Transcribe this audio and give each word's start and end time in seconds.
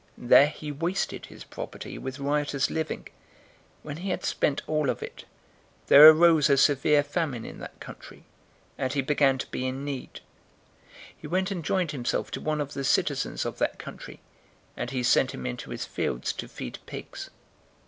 There 0.17 0.47
he 0.47 0.71
wasted 0.71 1.27
his 1.27 1.43
property 1.43 1.99
with 1.99 2.17
riotous 2.17 2.71
living. 2.71 3.01
015:014 3.03 3.07
When 3.83 3.97
he 3.97 4.09
had 4.09 4.25
spent 4.25 4.63
all 4.67 4.89
of 4.89 5.03
it, 5.03 5.25
there 5.89 6.09
arose 6.09 6.49
a 6.49 6.57
severe 6.57 7.03
famine 7.03 7.45
in 7.45 7.59
that 7.59 7.79
country, 7.79 8.23
and 8.79 8.91
he 8.93 9.03
began 9.03 9.37
to 9.37 9.47
be 9.51 9.67
in 9.67 9.85
need. 9.85 10.21
015:015 11.17 11.17
He 11.19 11.27
went 11.27 11.51
and 11.51 11.63
joined 11.63 11.91
himself 11.91 12.31
to 12.31 12.41
one 12.41 12.59
of 12.61 12.73
the 12.73 12.83
citizens 12.83 13.45
of 13.45 13.59
that 13.59 13.77
country, 13.77 14.19
and 14.75 14.89
he 14.89 15.03
sent 15.03 15.35
him 15.35 15.45
into 15.45 15.69
his 15.69 15.85
fields 15.85 16.33
to 16.33 16.47
feed 16.47 16.79
pigs. 16.87 17.29